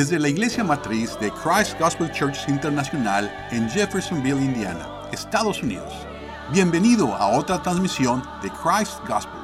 Desde 0.00 0.18
la 0.18 0.30
iglesia 0.30 0.64
matriz 0.64 1.18
de 1.20 1.30
Christ 1.30 1.78
Gospel 1.78 2.10
Church 2.10 2.48
Internacional 2.48 3.30
en 3.50 3.68
Jeffersonville, 3.68 4.42
Indiana, 4.42 4.88
Estados 5.12 5.62
Unidos. 5.62 5.92
Bienvenido 6.50 7.14
a 7.14 7.36
otra 7.36 7.60
transmisión 7.62 8.22
de 8.42 8.48
Christ 8.48 9.06
Gospel, 9.06 9.38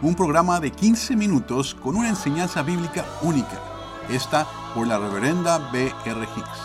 un 0.00 0.14
programa 0.14 0.60
de 0.60 0.70
15 0.70 1.14
minutos 1.14 1.74
con 1.74 1.94
una 1.94 2.08
enseñanza 2.08 2.62
bíblica 2.62 3.04
única, 3.20 3.60
esta 4.08 4.46
por 4.74 4.86
la 4.86 4.98
reverenda 4.98 5.58
B. 5.70 5.92
R. 6.06 6.22
Hicks, 6.22 6.58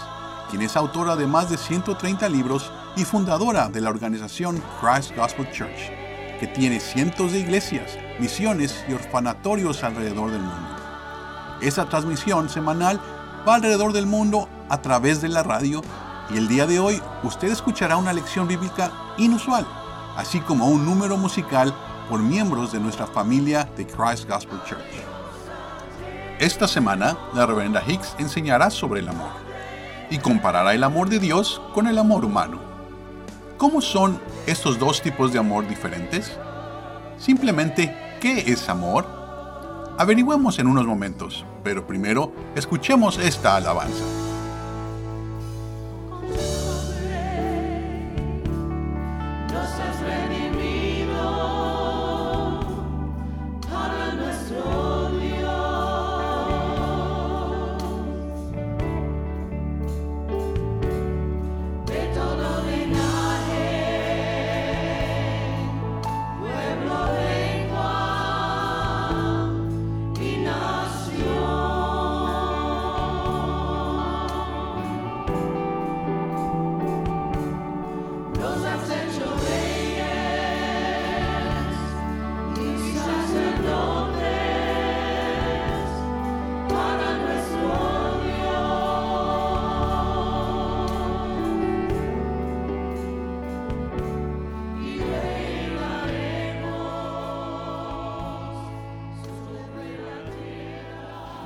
quien 0.49 0.61
es 0.61 0.77
autora 0.77 1.17
de 1.17 1.27
más 1.27 1.49
de 1.49 1.57
130 1.57 2.29
libros 2.29 2.71
y 2.95 3.03
fundadora 3.03 3.67
de 3.67 3.81
la 3.81 3.89
organización 3.89 4.63
Christ 4.79 5.17
Gospel 5.17 5.51
Church, 5.51 5.91
que 6.39 6.47
tiene 6.47 6.79
cientos 6.79 7.33
de 7.33 7.39
iglesias, 7.39 7.97
misiones 8.21 8.85
y 8.87 8.93
orfanatorios 8.93 9.83
alrededor 9.83 10.31
del 10.31 10.43
mundo. 10.43 10.77
Esa 11.59 11.89
transmisión 11.89 12.47
semanal 12.47 13.01
va 13.47 13.55
alrededor 13.55 13.93
del 13.93 14.05
mundo 14.05 14.47
a 14.69 14.81
través 14.81 15.21
de 15.21 15.29
la 15.29 15.43
radio 15.43 15.81
y 16.29 16.37
el 16.37 16.47
día 16.47 16.65
de 16.65 16.79
hoy 16.79 17.01
usted 17.23 17.49
escuchará 17.49 17.97
una 17.97 18.13
lección 18.13 18.47
bíblica 18.47 18.91
inusual, 19.17 19.67
así 20.15 20.39
como 20.39 20.67
un 20.67 20.85
número 20.85 21.17
musical 21.17 21.73
por 22.09 22.19
miembros 22.19 22.71
de 22.71 22.79
nuestra 22.79 23.05
familia 23.05 23.69
de 23.75 23.85
Christ 23.85 24.27
Gospel 24.27 24.59
Church. 24.65 24.81
Esta 26.39 26.67
semana, 26.67 27.17
la 27.33 27.45
reverenda 27.45 27.83
Hicks 27.85 28.15
enseñará 28.17 28.69
sobre 28.69 29.01
el 29.01 29.09
amor 29.09 29.31
y 30.09 30.17
comparará 30.17 30.73
el 30.73 30.83
amor 30.83 31.09
de 31.09 31.19
Dios 31.19 31.61
con 31.73 31.87
el 31.87 31.97
amor 31.97 32.25
humano. 32.25 32.59
¿Cómo 33.57 33.81
son 33.81 34.19
estos 34.45 34.79
dos 34.79 35.01
tipos 35.01 35.31
de 35.31 35.39
amor 35.39 35.67
diferentes? 35.67 36.37
Simplemente, 37.17 38.17
¿qué 38.19 38.39
es 38.51 38.67
amor? 38.67 39.22
Averigüemos 39.97 40.57
en 40.57 40.67
unos 40.67 40.87
momentos, 40.87 41.45
pero 41.63 41.85
primero 41.85 42.31
escuchemos 42.55 43.19
esta 43.19 43.55
alabanza. 43.55 44.22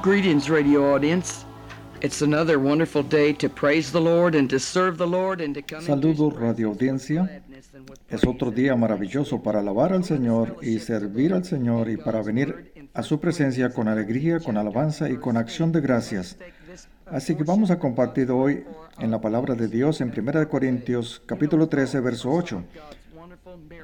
Greetings, 0.07 0.49
radio 0.49 0.95
audience. 0.95 1.43
It's 2.01 2.21
another 2.21 2.59
wonderful 2.59 3.03
day 3.03 3.33
to 3.33 3.49
praise 3.49 3.91
the 3.91 3.99
Lord 3.99 4.35
and 4.35 4.49
to 4.49 4.57
serve 4.57 4.97
the 4.97 5.05
Lord 5.05 5.41
and 5.41 5.53
to 5.53 5.61
come 5.61 5.81
Saludos, 5.81 6.33
radio 6.33 6.69
audiencia. 6.69 7.43
Es 8.09 8.25
otro 8.25 8.49
día 8.51 8.73
maravilloso 8.77 9.43
para 9.43 9.59
alabar 9.59 9.91
al 9.91 10.05
Señor 10.05 10.59
y 10.61 10.79
servir 10.79 11.33
al 11.33 11.43
Señor 11.43 11.89
y 11.89 11.97
para 11.97 12.23
venir 12.23 12.71
a 12.93 13.03
su 13.03 13.19
presencia 13.19 13.71
con 13.71 13.89
alegría, 13.89 14.39
con 14.39 14.55
alabanza 14.55 15.09
y 15.09 15.17
con 15.17 15.35
acción 15.35 15.73
de 15.73 15.81
gracias. 15.81 16.37
Así 17.07 17.35
que 17.35 17.43
vamos 17.43 17.69
a 17.69 17.77
compartir 17.77 18.31
hoy 18.31 18.63
en 18.99 19.11
la 19.11 19.19
palabra 19.19 19.55
de 19.55 19.67
Dios 19.67 19.99
en 19.99 20.13
1 20.17 20.47
Corintios 20.47 21.21
capítulo 21.25 21.67
13, 21.67 21.99
verso 21.99 22.31
8. 22.31 22.63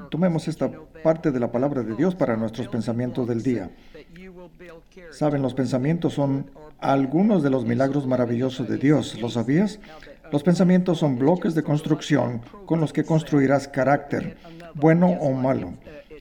Tomemos 0.10 0.48
esta 0.48 0.72
parte 1.04 1.32
de 1.32 1.40
la 1.42 1.52
palabra 1.52 1.84
de 1.84 1.96
Dios 1.96 2.16
para 2.16 2.38
nuestros 2.38 2.70
pensamientos 2.70 3.28
del 3.28 3.44
día. 3.44 3.70
Saben, 5.12 5.42
los 5.42 5.54
pensamientos 5.54 6.14
son 6.14 6.50
algunos 6.80 7.44
de 7.44 7.50
los 7.50 7.66
milagros 7.66 8.08
maravillosos 8.08 8.68
de 8.68 8.78
Dios. 8.78 9.20
¿Lo 9.22 9.30
sabías? 9.30 9.80
Los 10.32 10.44
pensamientos 10.44 11.00
son 11.00 11.18
bloques 11.18 11.56
de 11.56 11.64
construcción 11.64 12.42
con 12.66 12.80
los 12.80 12.92
que 12.92 13.04
construirás 13.04 13.68
carácter, 13.68 14.38
bueno 14.74 15.08
o 15.08 15.34
malo. 15.34 15.74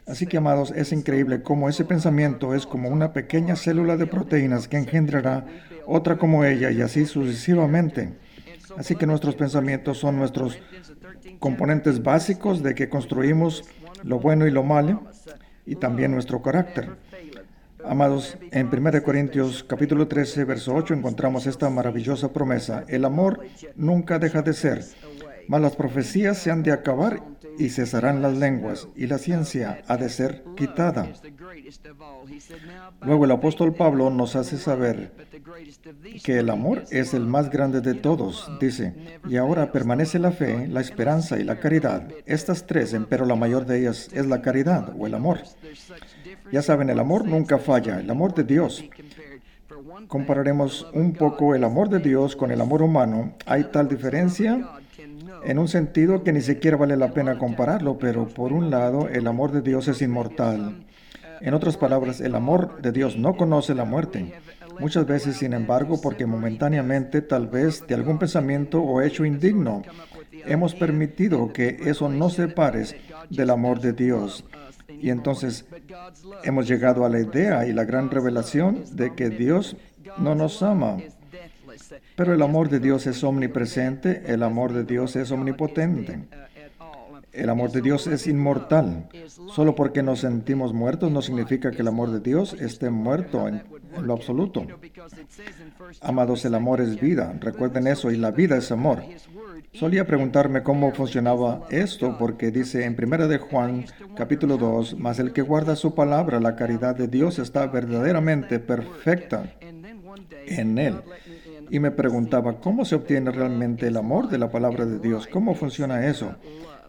Así 0.07 0.27
que, 0.27 0.37
amados, 0.37 0.73
es 0.73 0.93
increíble 0.93 1.43
cómo 1.43 1.69
ese 1.69 1.85
pensamiento 1.85 2.55
es 2.55 2.67
como 2.67 2.89
una 2.89 3.13
pequeña 3.13 3.57
célula 3.57 3.97
de 3.97 4.07
proteínas 4.07 4.69
que 4.69 4.77
engendrará 4.77 5.47
otra 5.87 6.19
como 6.19 6.45
ella 6.45 6.71
y 6.71 6.83
así 6.83 7.07
sucesivamente. 7.07 8.13
Así 8.77 8.97
que 8.97 9.07
nuestros 9.07 9.35
pensamientos 9.35 9.99
son 9.99 10.17
nuestros 10.17 10.59
componentes 11.39 12.03
básicos 12.03 12.63
de 12.63 12.75
que 12.75 12.89
construimos 12.89 13.65
lo 14.03 14.19
bueno 14.19 14.47
y 14.47 14.51
lo 14.51 14.63
malo 14.63 15.03
y 15.67 15.77
también 15.77 16.11
nuestro 16.11 16.43
carácter. 16.43 16.91
Amados, 17.85 18.37
en 18.51 18.69
1 18.69 19.03
Corintios 19.03 19.65
capítulo 19.65 20.07
13, 20.07 20.45
verso 20.45 20.75
8 20.75 20.95
encontramos 20.95 21.47
esta 21.47 21.69
maravillosa 21.69 22.33
promesa. 22.33 22.85
El 22.89 23.05
amor 23.05 23.41
nunca 23.77 24.19
deja 24.19 24.43
de 24.43 24.53
ser, 24.53 24.85
mas 25.53 25.61
las 25.61 25.77
profecías 25.77 26.39
se 26.39 26.51
han 26.51 26.63
de 26.63 26.73
acabar 26.73 27.23
y 27.59 27.69
cesarán 27.69 28.23
las 28.23 28.39
lenguas, 28.39 28.89
y 28.97 29.07
la 29.07 29.19
ciencia 29.19 29.83
ha 29.87 29.99
de 29.99 30.09
ser 30.09 30.43
quitada. 30.57 31.13
Luego 33.03 33.27
el 33.27 33.33
apóstol 33.33 33.75
Pablo 33.75 34.09
nos 34.09 34.35
hace 34.35 34.57
saber 34.57 35.13
que 36.25 36.39
el 36.39 36.49
amor 36.49 36.85
es 36.91 37.13
el 37.13 37.27
más 37.27 37.51
grande 37.51 37.83
de 37.83 37.93
todos, 37.93 38.51
dice, 38.61 38.95
y 39.29 39.37
ahora 39.37 39.73
permanece 39.73 40.19
la 40.19 40.33
fe, 40.33 40.69
la 40.69 40.81
esperanza 40.81 41.39
y 41.39 41.45
la 41.45 41.61
caridad. 41.61 42.09
Estas 42.25 42.67
tres, 42.67 42.97
pero 43.11 43.27
la 43.27 43.37
mayor 43.37 43.67
de 43.67 43.81
ellas 43.81 44.09
es 44.15 44.25
la 44.25 44.41
caridad 44.41 44.95
o 44.99 45.07
el 45.07 45.13
amor. 45.13 45.41
Ya 46.51 46.63
saben, 46.63 46.89
el 46.89 46.99
amor 46.99 47.27
nunca 47.27 47.59
falla, 47.59 48.01
el 48.01 48.09
amor 48.09 48.33
de 48.35 48.45
Dios. 48.45 48.83
Compararemos 50.09 50.87
un 50.95 51.13
poco 51.13 51.55
el 51.55 51.63
amor 51.65 51.91
de 51.91 51.99
Dios 51.99 52.37
con 52.37 52.51
el 52.51 52.61
amor 52.63 52.81
humano. 52.81 53.35
Hay 53.45 53.65
tal 53.65 53.87
diferencia 53.87 54.81
en 55.45 55.59
un 55.59 55.69
sentido 55.69 56.23
que 56.23 56.33
ni 56.33 56.41
siquiera 56.41 56.77
vale 56.77 56.97
la 56.97 57.13
pena 57.13 57.39
compararlo, 57.39 57.99
pero 57.99 58.29
por 58.29 58.53
un 58.53 58.71
lado 58.71 59.09
el 59.09 59.27
amor 59.27 59.53
de 59.53 59.63
Dios 59.63 59.89
es 59.89 60.03
inmortal. 60.03 60.85
En 61.41 61.55
otras 61.55 61.77
palabras, 61.77 62.21
el 62.21 62.37
amor 62.37 62.81
de 62.81 62.93
Dios 62.93 63.17
no 63.17 63.37
conoce 63.37 63.75
la 63.75 63.85
muerte. 63.85 64.33
Muchas 64.79 65.07
veces, 65.07 65.37
sin 65.37 65.53
embargo, 65.53 66.01
porque 66.01 66.25
momentáneamente, 66.25 67.21
tal 67.21 67.49
vez 67.49 67.85
de 67.87 67.95
algún 67.95 68.19
pensamiento 68.19 68.81
o 68.81 69.03
hecho 69.03 69.25
indigno, 69.25 69.83
hemos 70.47 70.75
permitido 70.75 71.53
que 71.53 71.79
eso 71.85 72.09
no 72.09 72.31
separe 72.31 72.85
del 73.29 73.51
amor 73.51 73.81
de 73.81 73.93
Dios. 73.93 74.45
Y 74.89 75.11
entonces 75.11 75.67
hemos 76.45 76.69
llegado 76.69 77.05
a 77.05 77.09
la 77.09 77.21
idea 77.21 77.67
y 77.67 77.73
la 77.73 77.85
gran 77.85 78.11
revelación 78.11 78.85
de 78.93 79.15
que 79.15 79.31
Dios 79.31 79.77
no 80.19 80.35
nos 80.37 80.63
ama. 80.63 80.99
Pero 82.17 82.35
el 82.35 82.43
amor 82.43 82.69
de 82.69 82.81
Dios 82.81 83.07
es 83.07 83.23
omnipresente, 83.25 84.23
el 84.27 84.43
amor 84.43 84.73
de 84.73 84.85
Dios 84.85 85.17
es 85.17 85.31
omnipotente. 85.31 86.21
El 87.33 87.49
amor 87.49 87.73
de 87.73 87.81
Dios 87.81 88.07
es 88.07 88.27
inmortal. 88.27 89.09
Solo 89.55 89.75
porque 89.75 90.03
nos 90.03 90.21
sentimos 90.21 90.75
muertos 90.75 91.11
no 91.11 91.23
significa 91.23 91.71
que 91.71 91.81
el 91.81 91.89
amor 91.89 92.11
de 92.11 92.21
Dios 92.21 92.53
esté 92.55 92.91
muerto 92.91 93.49
en, 93.49 93.63
lo 94.03 94.13
absoluto. 94.13 94.67
Amados, 96.03 96.45
el 96.45 96.55
amor 96.55 96.83
es 96.83 97.01
vida. 97.01 97.35
Recuerden 97.41 97.87
eso, 97.87 98.11
y 98.11 98.17
la 98.17 98.33
vida 98.33 98.59
es 98.59 98.71
amor. 98.71 99.03
Solía 99.73 100.07
preguntarme 100.07 100.63
cómo 100.63 100.93
funcionaba 100.93 101.67
esto, 101.71 102.19
porque 102.19 102.51
dice 102.51 102.85
en 102.85 102.97
1 103.03 103.29
de 103.29 103.39
Juan 103.39 103.87
capítulo 104.15 104.59
2, 104.59 104.99
mas 104.99 105.19
el 105.19 105.33
que 105.33 105.41
guarda 105.41 105.77
su 105.77 105.95
palabra, 105.95 106.39
la 106.41 106.57
caridad 106.57 106.95
de 106.95 107.09
Dios 107.09 107.39
está 107.39 107.67
verdaderamente 107.67 108.59
perfecta 108.59 109.55
en 110.47 110.77
él. 110.77 110.97
Y 111.73 111.81
me 111.81 111.91
preguntaba, 111.91 112.61
¿cómo 112.61 112.85
se 112.85 112.97
obtiene 112.97 113.31
realmente 113.31 113.87
el 113.87 113.97
amor 113.97 114.29
de 114.29 114.37
la 114.37 114.51
palabra 114.51 114.85
de 114.85 114.99
Dios? 114.99 115.27
¿Cómo 115.27 115.55
funciona 115.55 116.07
eso? 116.07 116.35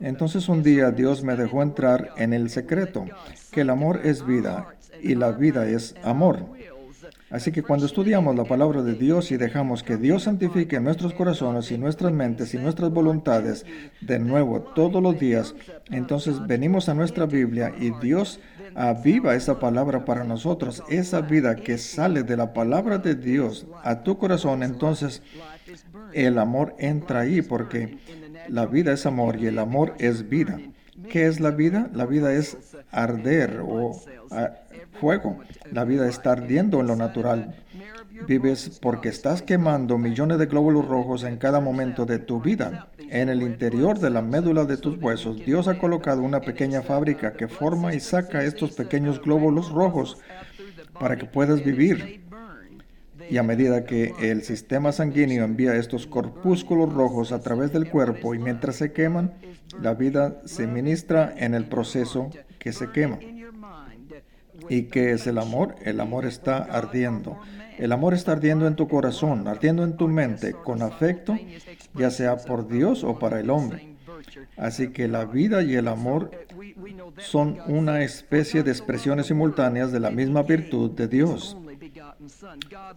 Entonces 0.01 0.49
un 0.49 0.61
día 0.61 0.91
Dios 0.91 1.23
me 1.23 1.37
dejó 1.37 1.63
entrar 1.63 2.09
en 2.17 2.33
el 2.33 2.49
secreto, 2.49 3.05
que 3.49 3.61
el 3.61 3.69
amor 3.69 4.01
es 4.03 4.25
vida 4.25 4.75
y 5.01 5.15
la 5.15 5.31
vida 5.31 5.65
es 5.69 5.95
amor. 6.03 6.47
Así 7.29 7.53
que 7.53 7.63
cuando 7.63 7.85
estudiamos 7.85 8.35
la 8.35 8.43
palabra 8.43 8.83
de 8.83 8.95
Dios 8.95 9.31
y 9.31 9.37
dejamos 9.37 9.83
que 9.83 9.95
Dios 9.95 10.23
santifique 10.23 10.81
nuestros 10.81 11.13
corazones 11.13 11.71
y 11.71 11.77
nuestras 11.77 12.11
mentes 12.11 12.53
y 12.53 12.57
nuestras 12.57 12.91
voluntades 12.91 13.65
de 14.01 14.19
nuevo 14.19 14.59
todos 14.75 15.01
los 15.01 15.17
días, 15.17 15.55
entonces 15.91 16.45
venimos 16.45 16.89
a 16.89 16.93
nuestra 16.93 17.25
Biblia 17.25 17.73
y 17.79 17.91
Dios 18.01 18.41
aviva 18.75 19.35
esa 19.35 19.59
palabra 19.59 20.05
para 20.05 20.23
nosotros, 20.23 20.83
esa 20.89 21.21
vida 21.21 21.55
que 21.55 21.77
sale 21.77 22.23
de 22.23 22.37
la 22.37 22.53
palabra 22.53 22.97
de 22.97 23.15
Dios 23.15 23.65
a 23.83 24.03
tu 24.03 24.17
corazón, 24.17 24.63
entonces 24.63 25.21
el 26.13 26.37
amor 26.37 26.75
entra 26.79 27.21
ahí 27.21 27.41
porque 27.41 27.97
la 28.47 28.65
vida 28.65 28.93
es 28.93 29.05
amor 29.05 29.37
y 29.39 29.47
el 29.47 29.59
amor 29.59 29.93
es 29.99 30.29
vida. 30.29 30.59
¿Qué 31.09 31.27
es 31.27 31.39
la 31.39 31.51
vida? 31.51 31.89
La 31.93 32.05
vida 32.05 32.33
es 32.33 32.57
arder 32.91 33.61
o 33.63 33.99
fuego. 34.99 35.39
La 35.71 35.83
vida 35.83 36.07
está 36.07 36.31
ardiendo 36.31 36.79
en 36.79 36.87
lo 36.87 36.95
natural. 36.95 37.55
Vives 38.27 38.79
porque 38.81 39.09
estás 39.09 39.41
quemando 39.41 39.97
millones 39.97 40.39
de 40.39 40.45
glóbulos 40.45 40.87
rojos 40.87 41.23
en 41.23 41.37
cada 41.37 41.59
momento 41.59 42.05
de 42.05 42.19
tu 42.19 42.41
vida. 42.41 42.89
En 42.97 43.29
el 43.29 43.41
interior 43.41 43.99
de 43.99 44.09
la 44.09 44.21
médula 44.21 44.65
de 44.65 44.77
tus 44.77 45.01
huesos, 45.01 45.37
Dios 45.45 45.67
ha 45.67 45.77
colocado 45.77 46.21
una 46.21 46.41
pequeña 46.41 46.81
fábrica 46.81 47.33
que 47.33 47.47
forma 47.47 47.93
y 47.93 47.99
saca 47.99 48.43
estos 48.43 48.71
pequeños 48.71 49.21
glóbulos 49.21 49.71
rojos 49.71 50.17
para 50.99 51.17
que 51.17 51.25
puedas 51.25 51.63
vivir. 51.63 52.23
Y 53.29 53.37
a 53.37 53.43
medida 53.43 53.85
que 53.85 54.13
el 54.19 54.43
sistema 54.43 54.91
sanguíneo 54.91 55.43
envía 55.43 55.75
estos 55.75 56.07
corpúsculos 56.07 56.93
rojos 56.93 57.31
a 57.31 57.41
través 57.41 57.71
del 57.71 57.89
cuerpo 57.89 58.35
y 58.35 58.39
mientras 58.39 58.75
se 58.75 58.91
queman, 58.91 59.33
la 59.81 59.93
vida 59.93 60.41
se 60.45 60.67
ministra 60.67 61.33
en 61.37 61.53
el 61.53 61.65
proceso 61.65 62.29
que 62.59 62.73
se 62.73 62.91
quema. 62.91 63.19
¿Y 64.69 64.83
qué 64.83 65.11
es 65.11 65.27
el 65.27 65.37
amor? 65.37 65.75
El 65.83 65.99
amor 65.99 66.25
está 66.25 66.57
ardiendo. 66.57 67.37
El 67.77 67.91
amor 67.91 68.13
está 68.13 68.33
ardiendo 68.33 68.67
en 68.67 68.75
tu 68.75 68.87
corazón, 68.87 69.47
ardiendo 69.47 69.83
en 69.83 69.97
tu 69.97 70.07
mente, 70.07 70.53
con 70.53 70.81
afecto, 70.81 71.37
ya 71.93 72.09
sea 72.09 72.37
por 72.37 72.67
Dios 72.67 73.03
o 73.03 73.19
para 73.19 73.39
el 73.39 73.49
hombre. 73.49 73.93
Así 74.57 74.89
que 74.89 75.07
la 75.07 75.25
vida 75.25 75.63
y 75.63 75.75
el 75.75 75.87
amor 75.87 76.31
son 77.17 77.59
una 77.67 78.03
especie 78.03 78.63
de 78.63 78.71
expresiones 78.71 79.27
simultáneas 79.27 79.91
de 79.91 79.99
la 79.99 80.11
misma 80.11 80.43
virtud 80.43 80.91
de 80.91 81.07
Dios. 81.07 81.57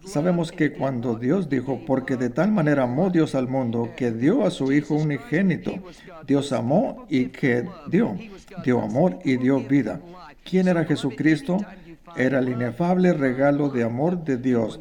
Sabemos 0.05 0.51
que 0.51 0.71
cuando 0.71 1.15
Dios 1.15 1.49
dijo, 1.49 1.81
porque 1.85 2.15
de 2.15 2.29
tal 2.29 2.51
manera 2.51 2.83
amó 2.83 3.09
Dios 3.09 3.35
al 3.35 3.47
mundo, 3.47 3.91
que 3.97 4.11
dio 4.11 4.45
a 4.45 4.51
su 4.51 4.71
Hijo 4.71 4.95
unigénito, 4.95 5.73
Dios 6.25 6.51
amó 6.53 7.05
y 7.09 7.25
que 7.25 7.67
dio, 7.89 8.17
dio 8.63 8.81
amor 8.81 9.19
y 9.25 9.37
dio 9.37 9.59
vida. 9.59 9.99
¿Quién 10.43 10.67
era 10.67 10.85
Jesucristo? 10.85 11.57
Era 12.15 12.39
el 12.39 12.49
inefable 12.49 13.13
regalo 13.13 13.69
de 13.69 13.83
amor 13.83 14.23
de 14.23 14.37
Dios. 14.37 14.79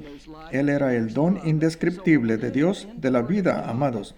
Él 0.53 0.69
era 0.69 0.95
el 0.95 1.13
don 1.13 1.41
indescriptible 1.45 2.37
de 2.37 2.51
Dios 2.51 2.89
de 2.97 3.11
la 3.11 3.23
vida, 3.23 3.69
amados. 3.69 4.15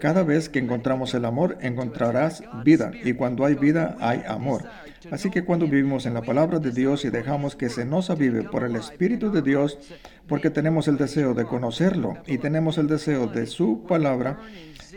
Cada 0.00 0.22
vez 0.22 0.48
que 0.48 0.58
encontramos 0.58 1.14
el 1.14 1.24
amor, 1.24 1.58
encontrarás 1.60 2.42
vida. 2.64 2.92
Y 3.04 3.14
cuando 3.14 3.44
hay 3.44 3.54
vida, 3.54 3.96
hay 4.00 4.22
amor. 4.26 4.64
Así 5.10 5.30
que 5.30 5.44
cuando 5.44 5.66
vivimos 5.66 6.06
en 6.06 6.14
la 6.14 6.22
palabra 6.22 6.58
de 6.58 6.72
Dios 6.72 7.04
y 7.04 7.10
dejamos 7.10 7.56
que 7.56 7.68
se 7.68 7.84
nos 7.84 8.10
avive 8.10 8.42
por 8.42 8.64
el 8.64 8.76
Espíritu 8.76 9.30
de 9.30 9.42
Dios, 9.42 9.78
porque 10.26 10.50
tenemos 10.50 10.88
el 10.88 10.98
deseo 10.98 11.34
de 11.34 11.44
conocerlo 11.44 12.18
y 12.26 12.38
tenemos 12.38 12.78
el 12.78 12.86
deseo 12.86 13.26
de 13.26 13.46
su 13.46 13.84
palabra, 13.88 14.38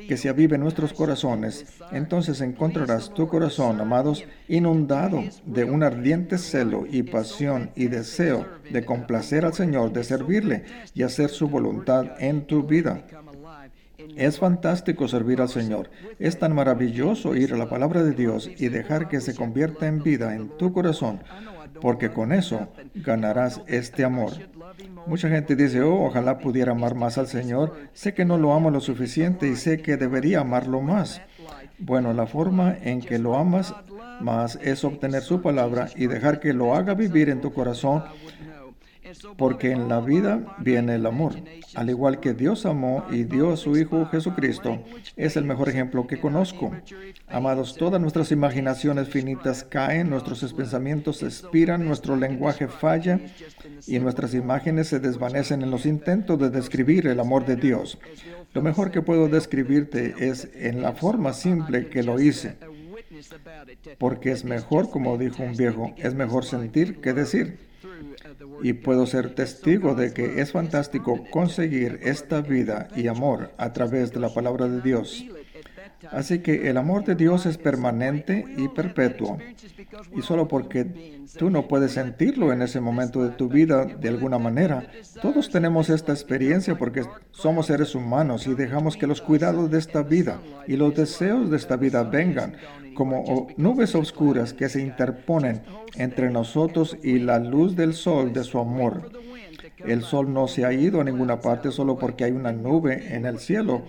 que 0.07 0.17
se 0.17 0.29
avive 0.29 0.55
en 0.55 0.61
nuestros 0.61 0.93
corazones, 0.93 1.65
entonces 1.91 2.41
encontrarás 2.41 3.13
tu 3.13 3.27
corazón, 3.27 3.79
amados, 3.79 4.25
inundado 4.47 5.23
de 5.45 5.63
un 5.63 5.83
ardiente 5.83 6.37
celo 6.37 6.85
y 6.89 7.03
pasión 7.03 7.71
y 7.75 7.87
deseo 7.87 8.45
de 8.71 8.85
complacer 8.85 9.45
al 9.45 9.53
Señor, 9.53 9.93
de 9.93 10.03
servirle 10.03 10.63
y 10.93 11.03
hacer 11.03 11.29
su 11.29 11.47
voluntad 11.47 12.07
en 12.19 12.45
tu 12.45 12.63
vida. 12.63 13.03
Es 14.15 14.39
fantástico 14.39 15.07
servir 15.07 15.41
al 15.41 15.49
Señor. 15.49 15.89
Es 16.19 16.39
tan 16.39 16.53
maravilloso 16.53 17.35
ir 17.35 17.53
a 17.53 17.57
la 17.57 17.69
palabra 17.69 18.03
de 18.03 18.13
Dios 18.13 18.49
y 18.57 18.69
dejar 18.69 19.07
que 19.07 19.21
se 19.21 19.35
convierta 19.35 19.87
en 19.87 20.03
vida 20.03 20.35
en 20.35 20.49
tu 20.57 20.73
corazón, 20.73 21.21
porque 21.81 22.11
con 22.11 22.31
eso 22.31 22.67
ganarás 22.95 23.61
este 23.67 24.03
amor. 24.03 24.33
Mucha 25.07 25.29
gente 25.29 25.55
dice, 25.55 25.81
oh, 25.81 26.05
ojalá 26.05 26.37
pudiera 26.37 26.71
amar 26.71 26.95
más 26.95 27.17
al 27.17 27.27
Señor. 27.27 27.75
Sé 27.93 28.13
que 28.13 28.25
no 28.25 28.37
lo 28.37 28.53
amo 28.53 28.69
lo 28.69 28.79
suficiente 28.79 29.47
y 29.47 29.55
sé 29.55 29.81
que 29.81 29.97
debería 29.97 30.41
amarlo 30.41 30.81
más. 30.81 31.21
Bueno, 31.79 32.13
la 32.13 32.27
forma 32.27 32.77
en 32.81 33.01
que 33.01 33.17
lo 33.17 33.35
amas 33.35 33.73
más 34.19 34.59
es 34.61 34.83
obtener 34.83 35.23
su 35.23 35.41
palabra 35.41 35.89
y 35.95 36.07
dejar 36.07 36.39
que 36.39 36.53
lo 36.53 36.75
haga 36.75 36.93
vivir 36.93 37.29
en 37.29 37.41
tu 37.41 37.51
corazón 37.51 38.03
porque 39.37 39.71
en 39.71 39.89
la 39.89 39.99
vida 39.99 40.55
viene 40.59 40.95
el 40.95 41.05
amor. 41.05 41.35
Al 41.75 41.89
igual 41.89 42.19
que 42.19 42.33
Dios 42.33 42.65
amó 42.65 43.05
y 43.11 43.23
dio 43.23 43.53
a 43.53 43.57
su 43.57 43.77
Hijo 43.77 44.05
Jesucristo, 44.05 44.83
es 45.15 45.37
el 45.37 45.45
mejor 45.45 45.69
ejemplo 45.69 46.07
que 46.07 46.19
conozco. 46.19 46.71
Amados, 47.27 47.75
todas 47.75 48.01
nuestras 48.01 48.31
imaginaciones 48.31 49.09
finitas 49.09 49.63
caen, 49.63 50.09
nuestros 50.09 50.53
pensamientos 50.53 51.23
expiran, 51.23 51.85
nuestro 51.85 52.15
lenguaje 52.15 52.67
falla 52.67 53.19
y 53.87 53.99
nuestras 53.99 54.33
imágenes 54.33 54.87
se 54.87 54.99
desvanecen 54.99 55.61
en 55.61 55.71
los 55.71 55.85
intentos 55.85 56.39
de 56.39 56.49
describir 56.49 57.07
el 57.07 57.19
amor 57.19 57.45
de 57.45 57.55
Dios. 57.55 57.97
Lo 58.53 58.61
mejor 58.61 58.91
que 58.91 59.01
puedo 59.01 59.29
describirte 59.29 60.13
es 60.19 60.49
en 60.55 60.81
la 60.81 60.93
forma 60.93 61.33
simple 61.33 61.87
que 61.87 62.03
lo 62.03 62.19
hice. 62.19 62.57
Porque 63.97 64.31
es 64.31 64.43
mejor, 64.43 64.89
como 64.89 65.17
dijo 65.17 65.43
un 65.43 65.55
viejo, 65.55 65.93
es 65.97 66.13
mejor 66.15 66.43
sentir 66.43 66.99
que 67.01 67.13
decir 67.13 67.70
y 68.63 68.73
puedo 68.73 69.05
ser 69.05 69.33
testigo 69.35 69.95
de 69.95 70.13
que 70.13 70.41
es 70.41 70.51
fantástico 70.51 71.25
conseguir 71.29 71.99
esta 72.03 72.41
vida 72.41 72.87
y 72.95 73.07
amor 73.07 73.51
a 73.57 73.73
través 73.73 74.11
de 74.11 74.19
la 74.19 74.33
palabra 74.33 74.67
de 74.67 74.81
Dios. 74.81 75.25
Así 76.09 76.39
que 76.39 76.69
el 76.69 76.77
amor 76.77 77.05
de 77.05 77.15
Dios 77.15 77.45
es 77.45 77.57
permanente 77.57 78.45
y 78.57 78.67
perpetuo. 78.69 79.37
Y 80.15 80.21
solo 80.21 80.47
porque 80.47 81.21
tú 81.37 81.49
no 81.49 81.67
puedes 81.67 81.91
sentirlo 81.91 82.51
en 82.51 82.61
ese 82.61 82.79
momento 82.79 83.23
de 83.23 83.29
tu 83.29 83.49
vida 83.49 83.85
de 83.85 84.09
alguna 84.09 84.39
manera, 84.39 84.87
todos 85.21 85.49
tenemos 85.49 85.89
esta 85.89 86.11
experiencia 86.11 86.75
porque 86.77 87.03
somos 87.31 87.67
seres 87.67 87.93
humanos 87.93 88.47
y 88.47 88.55
dejamos 88.55 88.97
que 88.97 89.07
los 89.07 89.21
cuidados 89.21 89.69
de 89.69 89.77
esta 89.77 90.01
vida 90.01 90.41
y 90.67 90.75
los 90.75 90.95
deseos 90.95 91.51
de 91.51 91.57
esta 91.57 91.75
vida 91.75 92.03
vengan 92.03 92.55
como 92.93 93.47
nubes 93.57 93.95
oscuras 93.95 94.53
que 94.53 94.69
se 94.69 94.81
interponen 94.81 95.61
entre 95.95 96.29
nosotros 96.29 96.97
y 97.03 97.19
la 97.19 97.39
luz 97.39 97.75
del 97.75 97.93
sol 97.93 98.33
de 98.33 98.43
su 98.43 98.59
amor. 98.59 99.11
El 99.85 100.03
sol 100.03 100.33
no 100.33 100.47
se 100.47 100.65
ha 100.65 100.73
ido 100.73 101.01
a 101.01 101.03
ninguna 101.03 101.41
parte 101.41 101.71
solo 101.71 101.97
porque 101.97 102.25
hay 102.25 102.31
una 102.31 102.51
nube 102.51 103.15
en 103.15 103.25
el 103.25 103.39
cielo. 103.39 103.83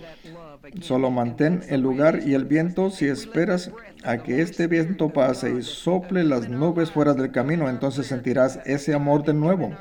Solo 0.81 1.11
mantén 1.11 1.61
el 1.67 1.81
lugar 1.81 2.21
y 2.25 2.33
el 2.33 2.45
viento 2.45 2.89
si 2.89 3.05
esperas 3.07 3.71
a 4.03 4.17
que 4.19 4.41
este 4.41 4.67
viento 4.67 5.09
pase 5.09 5.53
y 5.53 5.61
sople 5.61 6.23
las 6.23 6.49
nubes 6.49 6.91
fuera 6.91 7.13
del 7.13 7.31
camino, 7.31 7.69
entonces 7.69 8.07
sentirás 8.07 8.59
ese 8.65 8.93
amor 8.93 9.23
de 9.23 9.33
nuevo. 9.33 9.71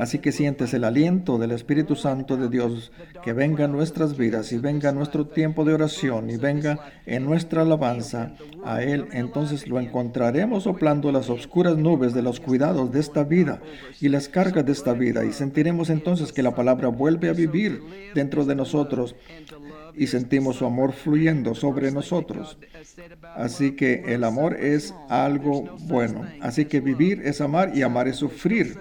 Así 0.00 0.18
que 0.18 0.32
sientes 0.32 0.72
el 0.72 0.84
aliento 0.84 1.36
del 1.36 1.50
Espíritu 1.50 1.94
Santo 1.94 2.38
de 2.38 2.48
Dios 2.48 2.90
que 3.22 3.34
venga 3.34 3.66
en 3.66 3.72
nuestras 3.72 4.16
vidas 4.16 4.50
y 4.50 4.56
venga 4.56 4.88
en 4.88 4.94
nuestro 4.94 5.26
tiempo 5.26 5.66
de 5.66 5.74
oración 5.74 6.30
y 6.30 6.38
venga 6.38 6.90
en 7.04 7.26
nuestra 7.26 7.60
alabanza 7.60 8.32
a 8.64 8.82
Él. 8.82 9.08
Entonces 9.12 9.68
lo 9.68 9.78
encontraremos 9.78 10.62
soplando 10.62 11.12
las 11.12 11.28
oscuras 11.28 11.76
nubes 11.76 12.14
de 12.14 12.22
los 12.22 12.40
cuidados 12.40 12.90
de 12.90 12.98
esta 12.98 13.24
vida 13.24 13.60
y 14.00 14.08
las 14.08 14.30
cargas 14.30 14.64
de 14.64 14.72
esta 14.72 14.94
vida 14.94 15.22
y 15.26 15.34
sentiremos 15.34 15.90
entonces 15.90 16.32
que 16.32 16.42
la 16.42 16.54
palabra 16.54 16.88
vuelve 16.88 17.28
a 17.28 17.34
vivir 17.34 17.82
dentro 18.14 18.46
de 18.46 18.54
nosotros 18.54 19.14
y 19.94 20.06
sentimos 20.06 20.56
su 20.56 20.66
amor 20.66 20.92
fluyendo 20.92 21.54
sobre 21.54 21.90
nosotros. 21.92 22.58
Así 23.36 23.72
que 23.72 24.14
el 24.14 24.24
amor 24.24 24.54
es 24.54 24.94
algo 25.08 25.76
bueno. 25.82 26.26
Así 26.40 26.64
que 26.66 26.80
vivir 26.80 27.22
es 27.24 27.40
amar 27.40 27.72
y 27.76 27.82
amar 27.82 28.08
es 28.08 28.16
sufrir. 28.16 28.78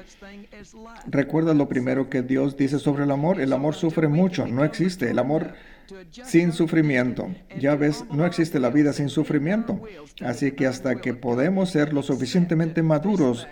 Recuerda 1.08 1.54
lo 1.54 1.68
primero 1.68 2.10
que 2.10 2.22
Dios 2.22 2.58
dice 2.58 2.80
sobre 2.80 3.04
el 3.04 3.12
amor. 3.12 3.40
El 3.40 3.54
amor 3.54 3.76
sufre 3.76 4.08
mucho, 4.08 4.48
no 4.48 4.64
existe. 4.64 5.10
El 5.10 5.20
amor 5.20 5.54
sin 6.12 6.52
sufrimiento. 6.54 7.30
Ya 7.60 7.76
ves, 7.76 8.06
no 8.12 8.26
existe 8.26 8.60
la 8.60 8.70
vida 8.70 8.94
sin 8.94 9.10
sufrimiento. 9.10 9.82
Así 10.22 10.52
que 10.52 10.68
hasta 10.68 10.96
que 11.02 11.14
podemos 11.14 11.72
ser 11.72 11.94
lo 11.94 12.04
suficientemente 12.04 12.84
maduros 12.84 13.48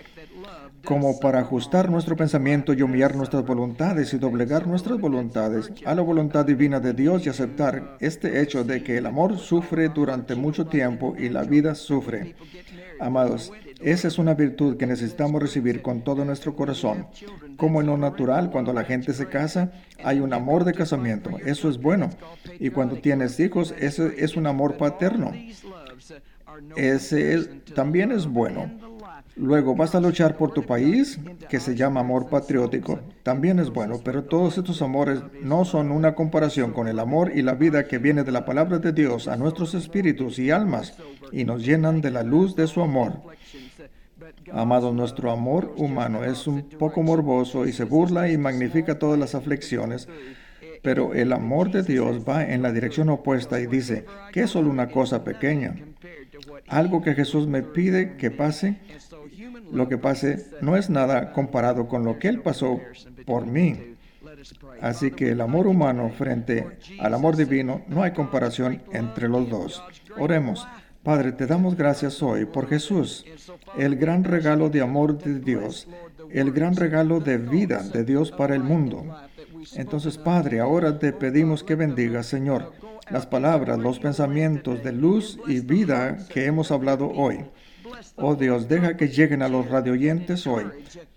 como 0.87 1.19
para 1.19 1.41
ajustar 1.41 1.89
nuestro 1.89 2.15
pensamiento 2.15 2.71
y 2.71 2.81
humillar 2.81 3.13
nuestras 3.13 3.45
voluntades 3.45 4.13
y 4.13 4.17
doblegar 4.17 4.67
nuestras 4.67 4.97
voluntades 4.97 5.69
a 5.85 5.93
la 5.93 6.01
voluntad 6.01 6.45
divina 6.45 6.79
de 6.79 6.93
Dios 6.93 7.25
y 7.25 7.29
aceptar 7.29 7.97
este 7.99 8.41
hecho 8.41 8.63
de 8.63 8.81
que 8.81 8.97
el 8.97 9.05
amor 9.05 9.37
sufre 9.37 9.89
durante 9.89 10.33
mucho 10.35 10.67
tiempo 10.67 11.13
y 11.19 11.27
la 11.27 11.43
vida 11.43 11.75
sufre. 11.75 12.35
Amados, 13.01 13.51
esa 13.81 14.07
es 14.07 14.17
una 14.17 14.33
virtud 14.33 14.77
que 14.77 14.87
necesitamos 14.87 15.41
recibir 15.41 15.81
con 15.81 16.05
todo 16.05 16.23
nuestro 16.23 16.55
corazón. 16.55 17.07
Como 17.57 17.81
en 17.81 17.87
lo 17.87 17.97
natural, 17.97 18.49
cuando 18.49 18.71
la 18.71 18.85
gente 18.85 19.11
se 19.11 19.27
casa, 19.27 19.73
hay 20.05 20.21
un 20.21 20.31
amor 20.31 20.63
de 20.63 20.73
casamiento. 20.73 21.31
Eso 21.45 21.69
es 21.69 21.81
bueno. 21.81 22.11
Y 22.59 22.69
cuando 22.69 22.95
tienes 22.95 23.37
hijos, 23.41 23.75
ese 23.77 24.23
es 24.23 24.37
un 24.37 24.47
amor 24.47 24.77
paterno. 24.77 25.33
Ese 26.77 27.43
también 27.75 28.13
es 28.13 28.25
bueno. 28.25 28.71
Luego 29.35 29.75
vas 29.75 29.93
a 29.95 30.01
luchar 30.01 30.35
por 30.35 30.51
tu 30.51 30.65
país, 30.65 31.19
que 31.49 31.59
se 31.59 31.75
llama 31.75 31.99
amor 31.99 32.27
patriótico. 32.29 32.99
También 33.23 33.59
es 33.59 33.69
bueno, 33.69 33.99
pero 34.03 34.23
todos 34.23 34.57
estos 34.57 34.81
amores 34.81 35.21
no 35.41 35.63
son 35.65 35.91
una 35.91 36.15
comparación 36.15 36.73
con 36.73 36.87
el 36.87 36.99
amor 36.99 37.31
y 37.35 37.41
la 37.41 37.53
vida 37.53 37.87
que 37.87 37.99
viene 37.99 38.23
de 38.23 38.31
la 38.31 38.45
palabra 38.45 38.79
de 38.79 38.93
Dios 38.93 39.27
a 39.27 39.37
nuestros 39.37 39.73
espíritus 39.73 40.39
y 40.39 40.51
almas 40.51 40.97
y 41.31 41.45
nos 41.45 41.63
llenan 41.63 42.01
de 42.01 42.11
la 42.11 42.23
luz 42.23 42.55
de 42.55 42.67
su 42.67 42.81
amor. 42.81 43.21
Amados, 44.51 44.93
nuestro 44.93 45.31
amor 45.31 45.73
humano 45.77 46.23
es 46.23 46.47
un 46.47 46.63
poco 46.63 47.03
morboso 47.03 47.65
y 47.65 47.73
se 47.73 47.83
burla 47.83 48.29
y 48.29 48.37
magnifica 48.37 48.97
todas 48.97 49.19
las 49.19 49.35
aflicciones, 49.35 50.07
pero 50.81 51.13
el 51.13 51.33
amor 51.33 51.71
de 51.71 51.83
Dios 51.83 52.23
va 52.27 52.45
en 52.45 52.61
la 52.61 52.71
dirección 52.71 53.09
opuesta 53.09 53.59
y 53.59 53.67
dice 53.67 54.05
que 54.31 54.41
es 54.41 54.49
solo 54.49 54.69
una 54.69 54.89
cosa 54.89 55.23
pequeña. 55.23 55.75
Algo 56.67 57.01
que 57.01 57.13
Jesús 57.13 57.47
me 57.47 57.63
pide 57.63 58.17
que 58.17 58.31
pase, 58.31 58.77
lo 59.71 59.87
que 59.87 59.97
pase 59.97 60.45
no 60.61 60.75
es 60.75 60.89
nada 60.89 61.31
comparado 61.33 61.87
con 61.87 62.03
lo 62.03 62.19
que 62.19 62.27
Él 62.27 62.41
pasó 62.41 62.79
por 63.25 63.45
mí. 63.45 63.95
Así 64.81 65.11
que 65.11 65.31
el 65.31 65.41
amor 65.41 65.67
humano 65.67 66.09
frente 66.09 66.67
al 66.99 67.13
amor 67.13 67.35
divino, 67.35 67.81
no 67.87 68.03
hay 68.03 68.11
comparación 68.11 68.81
entre 68.91 69.27
los 69.27 69.49
dos. 69.49 69.83
Oremos. 70.17 70.67
Padre, 71.03 71.31
te 71.31 71.47
damos 71.47 71.77
gracias 71.77 72.21
hoy 72.21 72.45
por 72.45 72.67
Jesús, 72.67 73.25
el 73.77 73.95
gran 73.95 74.25
regalo 74.25 74.69
de 74.69 74.81
amor 74.81 75.17
de 75.17 75.39
Dios, 75.39 75.87
el 76.31 76.51
gran 76.51 76.75
regalo 76.75 77.21
de 77.21 77.37
vida 77.37 77.81
de 77.81 78.03
Dios 78.03 78.31
para 78.31 78.55
el 78.55 78.63
mundo. 78.63 79.05
Entonces, 79.75 80.17
Padre, 80.17 80.59
ahora 80.59 80.99
te 80.99 81.13
pedimos 81.13 81.63
que 81.63 81.75
bendiga, 81.75 82.23
Señor, 82.23 82.73
las 83.09 83.25
palabras, 83.25 83.79
los 83.79 83.99
pensamientos 83.99 84.83
de 84.83 84.91
luz 84.91 85.39
y 85.47 85.59
vida 85.59 86.17
que 86.29 86.45
hemos 86.45 86.71
hablado 86.71 87.09
hoy. 87.09 87.45
Oh 88.17 88.35
Dios, 88.35 88.67
deja 88.67 88.97
que 88.97 89.07
lleguen 89.07 89.41
a 89.41 89.49
los 89.49 89.69
radioyentes 89.69 90.45
hoy. 90.45 90.65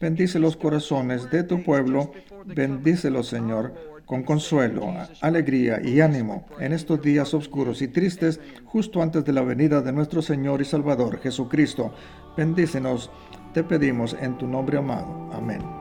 Bendice 0.01 0.39
los 0.39 0.57
corazones 0.57 1.31
de 1.31 1.43
tu 1.43 1.63
pueblo. 1.63 2.13
Bendícelos, 2.47 3.29
Señor 3.29 3.91
con 4.11 4.25
consuelo, 4.25 4.93
alegría 5.21 5.81
y 5.81 6.01
ánimo 6.01 6.45
en 6.59 6.73
estos 6.73 7.01
días 7.01 7.33
oscuros 7.33 7.81
y 7.81 7.87
tristes 7.87 8.41
justo 8.65 9.03
antes 9.03 9.25
de 9.25 9.33
la 9.33 9.43
venida 9.43 9.83
de 9.83 9.93
nuestro 9.93 10.21
Señor 10.21 10.61
y 10.61 10.65
Salvador 10.65 11.21
Jesucristo. 11.21 11.95
Bendícenos, 12.37 13.09
te 13.55 13.63
pedimos 13.63 14.17
en 14.21 14.37
tu 14.37 14.49
nombre 14.49 14.79
amado. 14.79 15.31
Amén. 15.33 15.80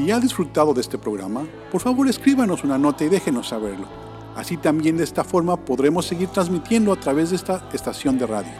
Si 0.00 0.10
ha 0.10 0.18
disfrutado 0.18 0.72
de 0.72 0.80
este 0.80 0.96
programa, 0.96 1.42
por 1.70 1.82
favor 1.82 2.08
escríbanos 2.08 2.64
una 2.64 2.78
nota 2.78 3.04
y 3.04 3.10
déjenos 3.10 3.48
saberlo. 3.48 3.86
Así 4.34 4.56
también 4.56 4.96
de 4.96 5.04
esta 5.04 5.24
forma 5.24 5.58
podremos 5.58 6.06
seguir 6.06 6.28
transmitiendo 6.28 6.90
a 6.90 6.96
través 6.96 7.28
de 7.28 7.36
esta 7.36 7.68
estación 7.74 8.16
de 8.16 8.26
radio. 8.26 8.50